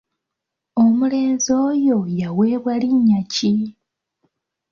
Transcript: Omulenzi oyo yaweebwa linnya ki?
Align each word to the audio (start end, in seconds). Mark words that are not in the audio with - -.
Omulenzi 0.83 1.51
oyo 1.67 1.97
yaweebwa 2.19 2.73
linnya 2.81 3.21
ki? 3.33 3.53